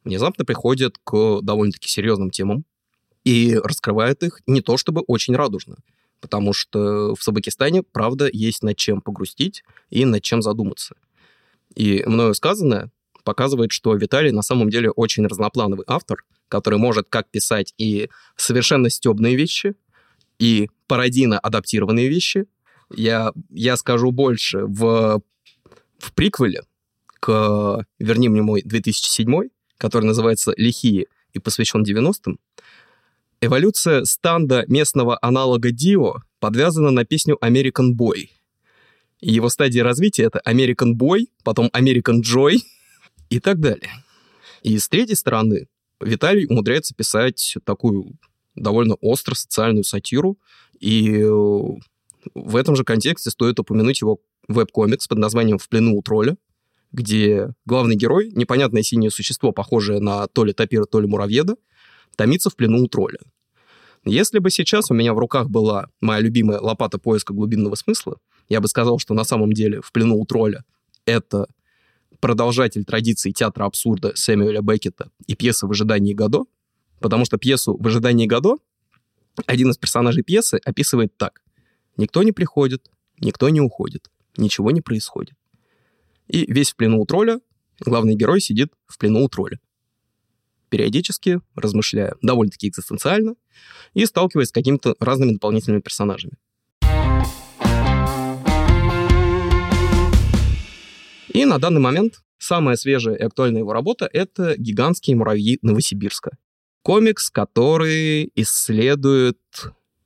внезапно 0.03 0.45
приходит 0.45 0.97
к 1.03 1.41
довольно-таки 1.41 1.87
серьезным 1.87 2.29
темам 2.29 2.65
и 3.23 3.55
раскрывает 3.55 4.23
их 4.23 4.41
не 4.47 4.61
то 4.61 4.77
чтобы 4.77 5.01
очень 5.07 5.35
радужно— 5.35 5.77
потому 6.23 6.53
что 6.53 7.15
в 7.15 7.21
Сабакистане, 7.21 7.83
правда, 7.83 8.29
есть 8.31 8.63
над 8.63 8.77
чем 8.77 9.01
погрустить 9.01 9.65
и 9.89 10.05
над 10.05 10.23
чем 10.23 10.41
задуматься. 10.41 10.95
И 11.75 12.01
мною 12.05 12.33
сказанное 12.33 12.91
показывает, 13.23 13.71
что 13.71 13.95
Виталий 13.95 14.31
на 14.31 14.41
самом 14.41 14.69
деле 14.69 14.89
очень 14.91 15.25
разноплановый 15.25 15.85
автор, 15.87 16.23
который 16.49 16.79
может 16.79 17.07
как 17.09 17.29
писать 17.29 17.73
и 17.77 18.09
совершенно 18.35 18.89
стебные 18.89 19.35
вещи, 19.35 19.75
и 20.39 20.69
пародийно 20.87 21.39
адаптированные 21.39 22.09
вещи. 22.09 22.45
Я, 22.93 23.33
я 23.49 23.77
скажу 23.77 24.11
больше, 24.11 24.65
в, 24.65 25.21
в 25.99 26.13
приквеле 26.13 26.63
к 27.19 27.85
«Верни 27.99 28.29
мне 28.29 28.41
мой 28.41 28.61
2007», 28.61 29.49
который 29.77 30.05
называется 30.05 30.53
«Лихие» 30.57 31.07
и 31.31 31.39
посвящен 31.39 31.83
90-м, 31.83 32.37
Эволюция 33.45 34.05
станда 34.05 34.63
местного 34.69 35.19
аналога 35.21 35.71
Дио 35.71 36.21
подвязана 36.39 36.91
на 36.91 37.03
песню 37.03 37.37
American 37.41 37.91
Boy. 37.93 38.29
И 39.19 39.33
его 39.33 39.49
стадия 39.49 39.83
развития— 39.83 40.23
это 40.33 40.41
American 40.47 40.93
Boy, 40.93 41.25
потом 41.43 41.69
American 41.73 42.21
Joy 42.21 42.59
и 43.33 43.39
так 43.39 43.59
далее. 43.59 43.89
И 44.61 44.77
с 44.77 44.87
третьей 44.87 45.15
стороны, 45.15 45.67
Виталий 45.99 46.45
умудряется 46.45 46.93
писать 46.93 47.57
такую 47.63 48.13
довольно 48.55 48.93
остро 48.95 49.33
социальную 49.33 49.83
сатиру, 49.83 50.37
и 50.79 51.23
в 52.35 52.55
этом 52.55 52.75
же 52.75 52.83
контексте 52.83 53.31
стоит 53.31 53.59
упомянуть 53.59 54.01
его 54.01 54.19
веб-комикс 54.47 55.07
под 55.07 55.17
названием 55.17 55.57
«В 55.57 55.67
плену 55.67 55.97
у 55.97 56.03
тролля», 56.03 56.37
где 56.91 57.53
главный 57.65 57.95
герой, 57.95 58.29
непонятное 58.33 58.83
синее 58.83 59.09
существо, 59.09 59.51
похожее 59.51 59.99
на 59.99 60.27
то 60.27 60.45
ли 60.45 60.53
тапира, 60.53 60.85
то 60.85 60.99
ли 60.99 61.07
муравьеда, 61.07 61.55
томится 62.15 62.51
в 62.51 62.55
плену 62.55 62.83
у 62.83 62.87
тролля. 62.87 63.17
Если 64.05 64.37
бы 64.37 64.51
сейчас 64.51 64.91
у 64.91 64.93
меня 64.93 65.15
в 65.15 65.17
руках 65.17 65.49
была 65.49 65.87
моя 66.01 66.19
любимая 66.19 66.59
лопата 66.59 66.99
поиска 66.99 67.33
глубинного 67.33 67.73
смысла, 67.73 68.17
я 68.47 68.61
бы 68.61 68.67
сказал, 68.67 68.99
что 68.99 69.15
на 69.15 69.23
самом 69.23 69.53
деле 69.53 69.81
в 69.81 69.91
плену 69.91 70.19
у 70.19 70.25
тролля 70.25 70.63
это 71.05 71.47
продолжатель 72.23 72.85
традиции 72.85 73.31
театра 73.31 73.65
абсурда 73.65 74.13
Сэмюэля 74.15 74.61
Беккета 74.61 75.11
и 75.27 75.35
пьесы 75.35 75.67
«В 75.67 75.71
ожидании 75.71 76.13
Годо», 76.13 76.45
потому 77.01 77.25
что 77.25 77.37
пьесу 77.37 77.75
«В 77.77 77.85
ожидании 77.85 78.27
Годо» 78.27 78.59
один 79.45 79.71
из 79.71 79.77
персонажей 79.77 80.23
пьесы 80.23 80.57
описывает 80.63 81.17
так. 81.17 81.41
«Никто 81.97 82.23
не 82.23 82.31
приходит, 82.31 82.89
никто 83.19 83.49
не 83.49 83.59
уходит, 83.59 84.09
ничего 84.37 84.71
не 84.71 84.79
происходит». 84.79 85.35
И 86.29 86.49
весь 86.49 86.71
в 86.71 86.77
плену 86.77 87.01
у 87.01 87.05
тролля, 87.05 87.41
главный 87.81 88.15
герой 88.15 88.39
сидит 88.39 88.71
в 88.87 88.97
плену 88.97 89.25
у 89.25 89.27
тролля 89.27 89.59
периодически 90.69 91.39
размышляя 91.53 92.15
довольно-таки 92.23 92.67
экзистенциально 92.69 93.35
и 93.93 94.07
сталкиваясь 94.07 94.47
с 94.47 94.51
какими-то 94.51 94.95
разными 94.99 95.33
дополнительными 95.33 95.81
персонажами. 95.81 96.33
И 101.33 101.45
на 101.45 101.57
данный 101.57 101.81
момент 101.81 102.21
самая 102.37 102.75
свежая 102.75 103.15
и 103.15 103.23
актуальная 103.23 103.61
его 103.61 103.73
работа— 103.73 104.07
это 104.13 104.55
«Гигантские 104.57 105.15
муравьи 105.15 105.57
Новосибирска». 105.63 106.37
Комикс, 106.83 107.31
который 107.31 108.31
исследует, 108.35 109.39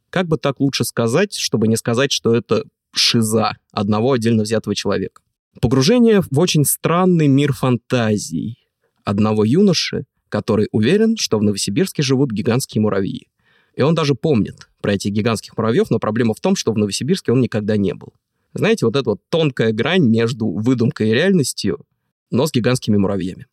как 0.10 0.28
бы 0.28 0.38
так 0.38 0.62
лучше 0.62 0.86
сказать, 0.86 1.34
чтобы 1.34 1.68
не 1.68 1.76
сказать, 1.76 2.14
что 2.14 2.34
это 2.34 2.64
шиза 2.94 3.58
одного 3.72 4.14
отдельно 4.14 4.44
взятого 4.44 4.74
человека. 4.74 5.22
Погружение 5.60 6.22
в 6.22 6.40
очень 6.40 6.64
странный 6.64 7.28
мир 7.28 7.52
фантазий 7.52 8.58
одного 9.04 9.44
юноши, 9.44 10.06
который 10.30 10.70
уверен, 10.72 11.18
что 11.18 11.40
в 11.40 11.44
Новосибирске 11.44 12.04
живут 12.04 12.32
гигантские 12.32 12.82
муравьи. 12.82 13.28
И 13.76 13.82
он 13.82 13.96
даже 13.96 14.16
помнит 14.16 14.70
про 14.82 14.94
этих 14.94 15.12
гигантских 15.12 15.58
муравьев, 15.58 15.90
но 15.90 16.00
проблема 16.00 16.34
в 16.34 16.40
том, 16.40 16.56
что 16.56 16.72
в 16.72 16.78
Новосибирске 16.78 17.32
он 17.32 17.42
никогда 17.42 17.76
не 17.76 17.94
был. 17.94 18.14
Знаете, 18.58 18.86
вот 18.86 18.96
эта 18.96 19.12
вот 19.12 19.20
тонкая 19.30 19.72
грань 19.72 20.08
между 20.08 20.48
выдумкой 20.48 21.10
и 21.10 21.14
реальностью, 21.14 21.86
но 22.32 22.48
с 22.48 22.52
гигантскими 22.52 22.98
муравьями. 22.98 23.46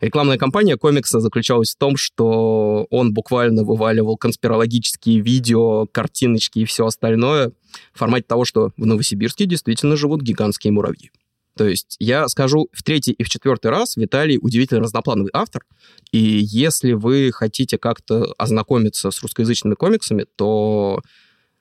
Рекламная 0.00 0.38
кампания 0.38 0.78
комикса 0.78 1.20
заключалась 1.20 1.74
в 1.74 1.78
том, 1.78 1.98
что 1.98 2.86
он 2.88 3.12
буквально 3.12 3.64
вываливал 3.64 4.16
конспирологические 4.16 5.20
видео, 5.20 5.86
картиночки 5.86 6.60
и 6.60 6.64
все 6.64 6.86
остальное 6.86 7.52
в 7.92 7.98
формате 7.98 8.24
того, 8.26 8.46
что 8.46 8.72
в 8.78 8.86
Новосибирске 8.86 9.44
действительно 9.44 9.96
живут 9.96 10.22
гигантские 10.22 10.72
муравьи. 10.72 11.10
То 11.54 11.68
есть 11.68 11.96
я 11.98 12.26
скажу 12.28 12.70
в 12.72 12.82
третий 12.82 13.12
и 13.12 13.22
в 13.22 13.28
четвертый 13.28 13.70
раз, 13.70 13.96
Виталий 13.96 14.38
удивительно 14.40 14.80
разноплановый 14.80 15.30
автор, 15.34 15.66
и 16.12 16.18
если 16.18 16.92
вы 16.92 17.30
хотите 17.34 17.76
как-то 17.76 18.32
ознакомиться 18.38 19.10
с 19.10 19.20
русскоязычными 19.20 19.74
комиксами, 19.74 20.24
то 20.36 21.02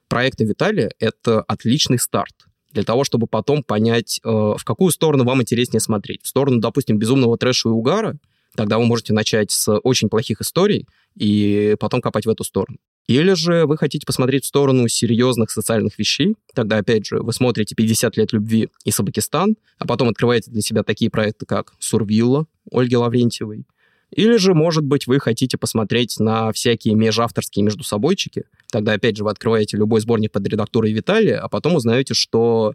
проекты 0.07 0.45
Виталия— 0.45 0.91
это 0.99 1.41
отличный 1.41 1.99
старт 1.99 2.48
для 2.71 2.83
того, 2.83 3.03
чтобы 3.03 3.27
потом 3.27 3.63
понять, 3.63 4.19
э, 4.23 4.29
в 4.29 4.63
какую 4.63 4.91
сторону 4.91 5.23
вам 5.23 5.41
интереснее 5.41 5.79
смотреть. 5.79 6.23
В 6.23 6.27
сторону, 6.27 6.59
допустим, 6.59 6.97
безумного 6.97 7.37
трэша 7.37 7.69
и 7.69 7.71
угара, 7.71 8.17
тогда 8.55 8.77
вы 8.77 8.85
можете 8.85 9.13
начать 9.13 9.51
с 9.51 9.71
очень 9.79 10.09
плохих 10.09 10.41
историй 10.41 10.87
и 11.15 11.75
потом 11.79 12.01
копать 12.01 12.25
в 12.25 12.29
эту 12.29 12.43
сторону. 12.43 12.77
Или 13.07 13.33
же 13.33 13.65
вы 13.65 13.75
хотите 13.75 14.05
посмотреть 14.05 14.43
в 14.43 14.47
сторону 14.47 14.87
серьезных 14.87 15.49
социальных 15.49 15.97
вещей, 15.97 16.35
тогда, 16.53 16.77
опять 16.77 17.07
же, 17.07 17.17
вы 17.23 17.33
смотрите 17.33 17.73
«50 17.73 18.11
лет 18.17 18.33
любви» 18.33 18.69
и 18.83 18.91
«Сабакистан», 18.91 19.55
а 19.79 19.87
потом 19.87 20.09
открываете 20.09 20.51
для 20.51 20.61
себя 20.61 20.83
такие 20.83 21.09
проекты, 21.09 21.47
как 21.47 21.73
«Сурвилла» 21.79 22.45
Ольги 22.71 22.95
Лаврентьевой. 22.95 23.65
Или 24.11 24.37
же, 24.37 24.53
может 24.53 24.83
быть, 24.83 25.07
вы 25.07 25.19
хотите 25.19 25.57
посмотреть 25.57 26.19
на 26.19 26.51
всякие 26.51 26.95
межавторские 26.95 27.63
междусобойчики, 27.63 28.45
тогда, 28.71 28.93
опять 28.93 29.17
же, 29.17 29.23
вы 29.23 29.31
открываете 29.31 29.77
любой 29.77 30.01
сборник 30.01 30.31
под 30.31 30.47
редактурой 30.47 30.91
Виталия, 30.91 31.39
а 31.39 31.47
потом 31.47 31.75
узнаете, 31.75 32.13
что 32.13 32.73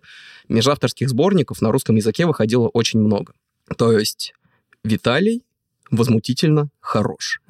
межавторских 0.49 1.09
сборников 1.09 1.61
на 1.61 1.73
русском 1.73 1.97
языке 1.97 2.27
выходило 2.27 2.69
очень 2.69 3.01
много. 3.01 3.35
То 3.77 3.99
есть 3.99 4.35
Виталий 4.85 5.43
возмутительно 5.91 6.69
хорош. 6.81 7.41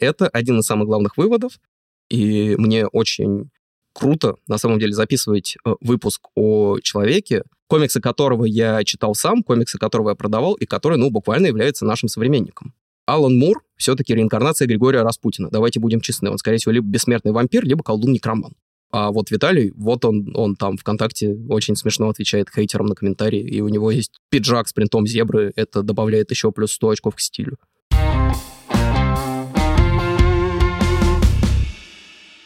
Это 0.00 0.28
один 0.28 0.58
из 0.58 0.66
самых 0.66 0.86
главных 0.86 1.16
выводов, 1.16 1.60
и 2.08 2.56
мне 2.58 2.86
очень 2.86 3.50
круто, 3.92 4.36
на 4.48 4.58
самом 4.58 4.78
деле, 4.78 4.92
записывать 4.92 5.56
э, 5.64 5.74
выпуск 5.80 6.28
о 6.34 6.78
человеке, 6.80 7.44
комиксы 7.68 8.00
которого 8.00 8.44
я 8.44 8.82
читал 8.84 9.14
сам, 9.14 9.42
комиксы 9.42 9.78
которого 9.78 10.10
я 10.10 10.14
продавал, 10.14 10.54
и 10.54 10.66
который, 10.66 10.98
ну, 10.98 11.10
буквально 11.10 11.46
является 11.46 11.84
нашим 11.84 12.08
современником. 12.08 12.74
Алан 13.06 13.36
Мур 13.36 13.62
все-таки 13.76 14.14
реинкарнация 14.14 14.66
Григория 14.66 15.02
Распутина. 15.02 15.50
Давайте 15.50 15.78
будем 15.78 16.00
честны. 16.00 16.30
Он, 16.30 16.38
скорее 16.38 16.56
всего, 16.56 16.72
либо 16.72 16.86
бессмертный 16.86 17.32
вампир, 17.32 17.64
либо 17.64 17.82
колдун-некроман. 17.82 18.54
А 18.92 19.10
вот 19.10 19.30
Виталий, 19.30 19.72
вот 19.76 20.04
он, 20.04 20.30
он 20.34 20.56
там 20.56 20.78
ВКонтакте 20.78 21.36
очень 21.48 21.76
смешно 21.76 22.08
отвечает 22.08 22.48
хейтерам 22.48 22.86
на 22.86 22.94
комментарии, 22.94 23.40
и 23.40 23.60
у 23.60 23.68
него 23.68 23.90
есть 23.90 24.20
пиджак 24.30 24.68
с 24.68 24.72
принтом 24.72 25.06
зебры, 25.06 25.52
это 25.56 25.82
добавляет 25.82 26.30
еще 26.30 26.52
плюс 26.52 26.72
100 26.72 26.90
очков 26.90 27.16
к 27.16 27.20
стилю. 27.20 27.58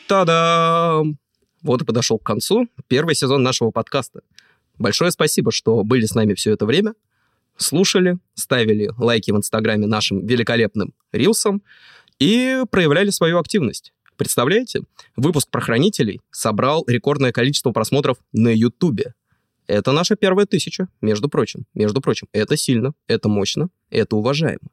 Та-дам! 0.09 1.19
Вот 1.63 1.83
и 1.83 1.85
подошел 1.85 2.19
к 2.19 2.25
концу 2.25 2.67
первый 2.89 3.15
сезон 3.15 3.43
нашего 3.43 3.71
подкаста. 3.71 4.23
Большое 4.79 5.11
спасибо, 5.11 5.53
что 5.53 5.85
были 5.85 6.07
с 6.07 6.15
нами 6.15 6.33
все 6.33 6.53
это 6.53 6.65
время, 6.65 6.95
слушали, 7.59 8.19
ставили 8.35 8.91
лайки 8.97 9.31
в 9.31 9.37
Инстаграме 9.37 9.87
нашим 9.87 10.27
великолепным 10.27 10.95
рилсам 11.13 11.63
и 12.19 12.63
проявляли 12.71 13.11
свою 13.11 13.39
активность. 13.39 13.93
Представляете? 14.17 14.83
Выпуск 15.17 15.49
про 15.51 15.61
хранителей 15.61 16.21
собрал 16.31 16.85
рекордное 16.87 17.31
количество 17.31 17.71
просмотров 17.71 18.17
на 18.33 18.49
Ютубе. 18.49 19.15
Это 19.69 19.93
наша 19.93 20.17
первая 20.17 20.47
тысяча, 20.47 20.89
между 21.01 21.29
прочим. 21.29 21.67
Между 21.75 22.01
прочим, 22.01 22.27
это 22.33 22.57
сильно, 22.57 22.95
это 23.07 23.29
мощно, 23.29 23.69
это 23.91 24.17
уважаемо. 24.17 24.71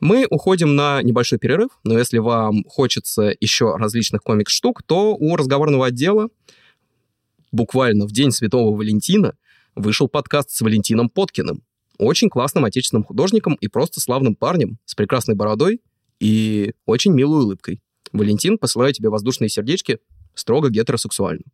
Мы 0.00 0.26
уходим 0.30 0.76
на 0.76 1.02
небольшой 1.02 1.38
перерыв, 1.38 1.70
но 1.84 1.98
если 1.98 2.18
вам 2.18 2.64
хочется 2.64 3.34
еще 3.40 3.74
различных 3.76 4.22
комикс-штук, 4.22 4.82
то 4.82 5.16
у 5.16 5.36
разговорного 5.36 5.86
отдела 5.86 6.28
буквально 7.50 8.06
в 8.06 8.12
день 8.12 8.30
Святого 8.30 8.76
Валентина 8.76 9.36
вышел 9.78 10.08
подкаст 10.08 10.50
с 10.50 10.60
Валентином 10.60 11.08
Поткиным, 11.08 11.62
очень 11.98 12.28
классным 12.28 12.64
отечественным 12.64 13.04
художником 13.04 13.54
и 13.54 13.68
просто 13.68 14.00
славным 14.00 14.34
парнем 14.34 14.78
с 14.84 14.94
прекрасной 14.94 15.34
бородой 15.34 15.80
и 16.20 16.72
очень 16.84 17.12
милой 17.12 17.44
улыбкой. 17.44 17.80
Валентин, 18.12 18.58
посылаю 18.58 18.92
тебе 18.92 19.08
воздушные 19.08 19.48
сердечки 19.48 19.98
строго 20.34 20.70
гетеросексуально. 20.70 21.44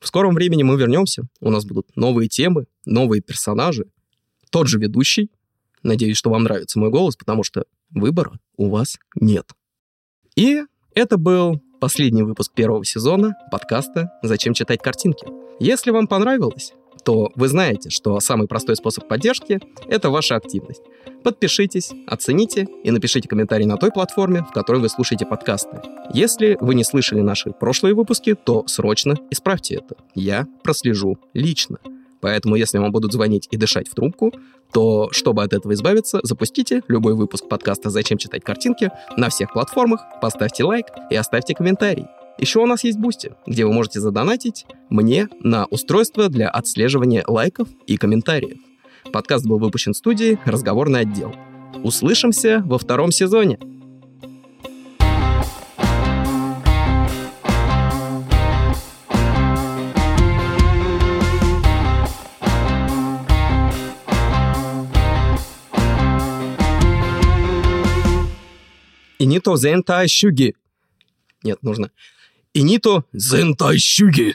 В 0.00 0.06
скором 0.06 0.34
времени 0.34 0.62
мы 0.62 0.76
вернемся, 0.76 1.28
у 1.40 1.50
нас 1.50 1.64
будут 1.64 1.94
новые 1.96 2.28
темы, 2.28 2.66
новые 2.84 3.20
персонажи, 3.20 3.86
тот 4.50 4.68
же 4.68 4.78
ведущий. 4.78 5.30
Надеюсь, 5.82 6.16
что 6.16 6.30
вам 6.30 6.44
нравится 6.44 6.78
мой 6.78 6.90
голос, 6.90 7.16
потому 7.16 7.42
что 7.42 7.64
выбора 7.90 8.38
у 8.56 8.68
вас 8.70 8.98
нет. 9.14 9.50
И 10.36 10.62
это 10.94 11.16
был 11.16 11.60
последний 11.80 12.22
выпуск 12.22 12.52
первого 12.54 12.84
сезона 12.84 13.34
подкаста 13.50 14.10
«Зачем 14.22 14.54
читать 14.54 14.80
картинки?». 14.82 15.26
Если 15.60 15.90
вам 15.90 16.06
понравилось, 16.06 16.72
то 17.08 17.32
вы 17.36 17.48
знаете, 17.48 17.88
что 17.88 18.20
самый 18.20 18.46
простой 18.48 18.76
способ 18.76 19.08
поддержки— 19.08 19.60
это 19.88 20.10
ваша 20.10 20.36
активность. 20.36 20.82
Подпишитесь, 21.24 21.90
оцените 22.06 22.68
и 22.84 22.90
напишите 22.90 23.26
комментарий 23.26 23.64
на 23.64 23.78
той 23.78 23.90
платформе, 23.90 24.42
в 24.42 24.52
которой 24.52 24.82
вы 24.82 24.90
слушаете 24.90 25.24
подкасты. 25.24 25.80
Если 26.12 26.58
вы 26.60 26.74
не 26.74 26.84
слышали 26.84 27.22
наши 27.22 27.52
прошлые 27.52 27.94
выпуски, 27.94 28.34
то 28.34 28.64
срочно 28.66 29.16
исправьте 29.30 29.76
это. 29.76 29.96
Я 30.14 30.46
прослежу 30.62 31.18
лично. 31.32 31.78
Поэтому, 32.20 32.56
если 32.56 32.76
вам 32.76 32.92
будут 32.92 33.14
звонить 33.14 33.48
и 33.50 33.56
дышать 33.56 33.88
в 33.88 33.94
трубку, 33.94 34.34
то, 34.70 35.08
чтобы 35.10 35.42
от 35.42 35.54
этого 35.54 35.72
избавиться, 35.72 36.20
запустите 36.24 36.82
любой 36.88 37.14
выпуск 37.14 37.48
подкаста 37.48 37.88
«Зачем 37.88 38.18
читать 38.18 38.44
картинки» 38.44 38.90
на 39.16 39.30
всех 39.30 39.54
платформах, 39.54 40.02
поставьте 40.20 40.62
лайк 40.62 40.88
и 41.08 41.16
оставьте 41.16 41.54
комментарий. 41.54 42.04
Еще 42.38 42.60
у 42.60 42.66
нас 42.66 42.84
есть 42.84 42.98
Бусти, 42.98 43.32
где 43.48 43.64
вы 43.64 43.72
можете 43.72 43.98
задонатить 43.98 44.64
мне 44.90 45.28
на 45.40 45.66
устройство 45.66 46.28
для 46.28 46.48
отслеживания 46.48 47.24
лайков 47.26 47.68
и 47.88 47.96
комментариев. 47.96 48.58
Подкаст 49.12 49.44
был 49.44 49.58
выпущен 49.58 49.92
в 49.92 49.96
студии 49.96 50.38
«Разговорный 50.44 51.00
отдел». 51.00 51.34
Услышимся 51.82 52.62
во 52.64 52.78
втором 52.78 53.10
сезоне. 53.10 53.58
Инито 69.18 69.56
зентай 69.56 70.06
щуги. 70.06 70.54
Нет, 71.42 71.60
нужно. 71.64 71.90
Инито 72.54 73.04
зентай 73.12 73.78
щуги. 73.78 74.34